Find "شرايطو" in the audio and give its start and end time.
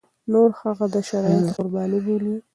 1.09-1.51